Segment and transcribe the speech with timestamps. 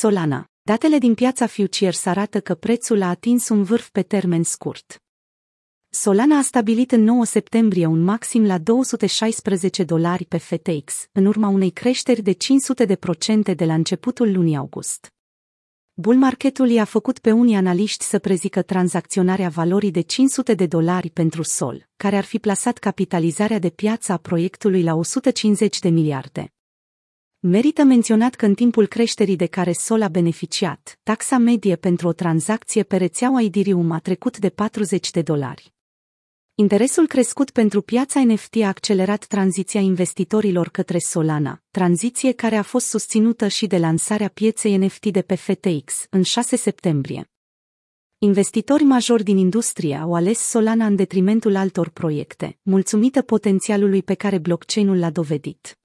[0.00, 0.44] Solana.
[0.62, 5.02] Datele din piața futures arată că prețul a atins un vârf pe termen scurt.
[5.88, 11.48] Solana a stabilit în 9 septembrie un maxim la 216 dolari pe FTX, în urma
[11.48, 15.08] unei creșteri de 500 de procente de la începutul lunii august.
[15.92, 21.10] Bull marketul i-a făcut pe unii analiști să prezică tranzacționarea valorii de 500 de dolari
[21.10, 26.52] pentru Sol, care ar fi plasat capitalizarea de piață a proiectului la 150 de miliarde.
[27.42, 32.12] Merită menționat că în timpul creșterii de care Sol a beneficiat, taxa medie pentru o
[32.12, 35.74] tranzacție pe rețeaua Idirium a trecut de 40 de dolari.
[36.54, 42.86] Interesul crescut pentru piața NFT a accelerat tranziția investitorilor către Solana, tranziție care a fost
[42.86, 47.30] susținută și de lansarea pieței NFT de pe FTX în 6 septembrie.
[48.18, 54.38] Investitori majori din industrie au ales Solana în detrimentul altor proiecte, mulțumită potențialului pe care
[54.38, 55.79] blockchain-ul l-a dovedit.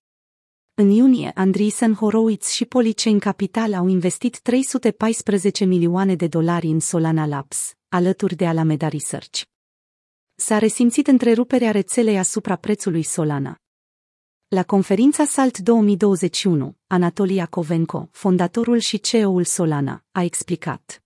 [0.78, 7.26] În iunie, Andreessen Horowitz și Polychain Capital au investit 314 milioane de dolari în Solana
[7.26, 9.42] Labs, alături de Alameda Research.
[10.36, 13.58] S-a resimțit întreruperea rețelei asupra prețului Solana.
[14.48, 21.05] La conferința SALT 2021, Anatolia Kovenko, fondatorul și CEO-ul Solana, a explicat.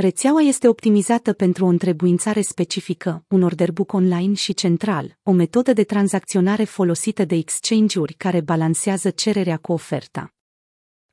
[0.00, 5.72] Rețeaua este optimizată pentru o întrebuințare specifică, un order book online și central, o metodă
[5.72, 10.34] de tranzacționare folosită de exchange-uri care balansează cererea cu oferta.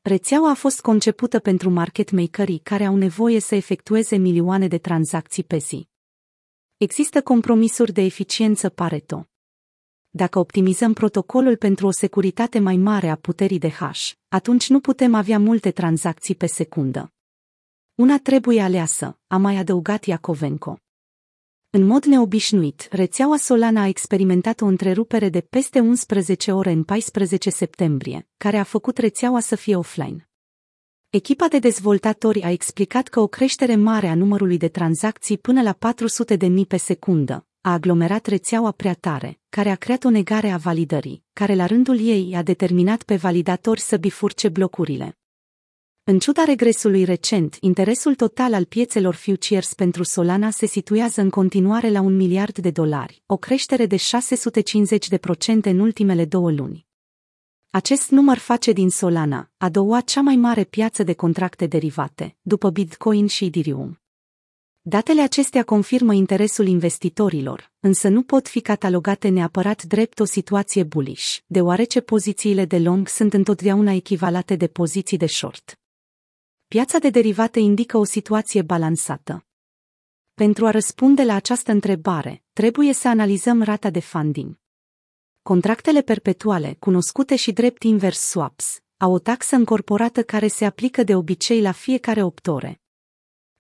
[0.02, 5.44] Rețeaua a fost concepută pentru market makerii care au nevoie să efectueze milioane de tranzacții
[5.44, 5.88] pe zi.
[6.78, 9.28] Există compromisuri de eficiență Pareto.
[10.10, 15.14] Dacă optimizăm protocolul pentru o securitate mai mare a puterii de hash, atunci nu putem
[15.14, 17.12] avea multe tranzacții pe secundă.
[17.98, 20.80] Una trebuie aleasă, a mai adăugat Iacovenco.
[21.70, 27.50] În mod neobișnuit, rețeaua Solana a experimentat o întrerupere de peste 11 ore în 14
[27.50, 30.30] septembrie, care a făcut rețeaua să fie offline.
[31.10, 35.74] Echipa de dezvoltatori a explicat că o creștere mare a numărului de tranzacții până la
[35.74, 40.50] 400 de mii pe secundă a aglomerat rețeaua prea tare, care a creat o negare
[40.50, 45.18] a validării, care la rândul ei a determinat pe validatori să bifurce blocurile.
[46.10, 51.90] În ciuda regresului recent, interesul total al piețelor futures pentru Solana se situează în continuare
[51.90, 56.86] la un miliard de dolari, o creștere de 650 de procente în ultimele două luni.
[57.70, 62.70] Acest număr face din Solana a doua cea mai mare piață de contracte derivate, după
[62.70, 64.02] Bitcoin și Ethereum.
[64.82, 71.38] Datele acestea confirmă interesul investitorilor, însă nu pot fi catalogate neapărat drept o situație bullish,
[71.46, 75.80] deoarece pozițiile de long sunt întotdeauna echivalate de poziții de short.
[76.70, 79.46] Piața de derivate indică o situație balansată.
[80.34, 84.60] Pentru a răspunde la această întrebare, trebuie să analizăm rata de funding.
[85.42, 91.16] Contractele perpetuale, cunoscute și drept invers swaps, au o taxă încorporată care se aplică de
[91.16, 92.82] obicei la fiecare 8 ore.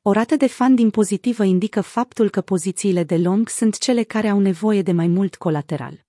[0.01, 4.39] O rată de funding pozitivă indică faptul că pozițiile de long sunt cele care au
[4.39, 6.05] nevoie de mai mult colateral.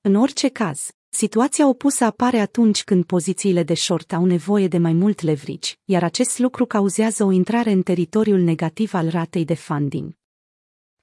[0.00, 4.92] În orice caz, situația opusă apare atunci când pozițiile de short au nevoie de mai
[4.92, 10.12] mult leverage, iar acest lucru cauzează o intrare în teritoriul negativ al ratei de funding.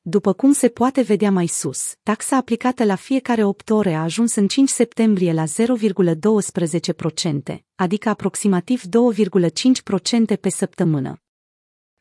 [0.01, 4.35] După cum se poate vedea mai sus, taxa aplicată la fiecare 8 ore a ajuns
[4.35, 5.49] în 5 septembrie la 0,12%,
[7.75, 11.21] adică aproximativ 2,5% pe săptămână.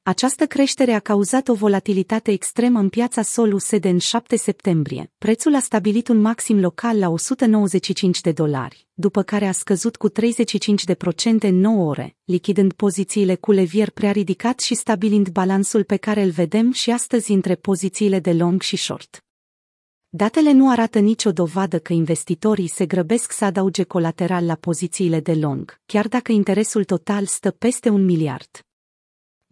[0.03, 5.13] Această creștere a cauzat o volatilitate extremă în piața Sol USD în 7 septembrie.
[5.19, 10.11] Prețul a stabilit un maxim local la 195 de dolari, după care a scăzut cu
[10.11, 10.13] 35%
[11.41, 16.31] în 9 ore, lichidând pozițiile cu levier prea ridicat și stabilind balansul pe care îl
[16.31, 19.25] vedem și astăzi între pozițiile de long și short.
[20.09, 25.35] Datele nu arată nicio dovadă că investitorii se grăbesc să adauge colateral la pozițiile de
[25.35, 28.65] long, chiar dacă interesul total stă peste un miliard.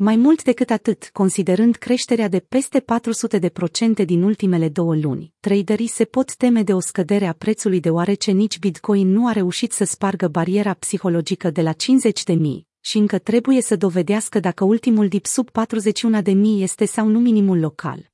[0.00, 5.32] Mai mult decât atât, considerând creșterea de peste 400 de procente din ultimele două luni,
[5.40, 9.72] traderii se pot teme de o scădere a prețului deoarece nici Bitcoin nu a reușit
[9.72, 14.64] să spargă bariera psihologică de la 50 de mii și încă trebuie să dovedească dacă
[14.64, 18.10] ultimul dip sub 41 de mii este sau nu minimul local.